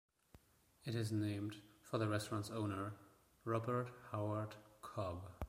It 0.83 0.95
is 0.95 1.11
named 1.11 1.57
for 1.83 1.99
the 1.99 2.07
restaurant's 2.07 2.49
owner, 2.49 2.93
Robert 3.45 3.91
Howard 4.11 4.55
Cobb. 4.81 5.31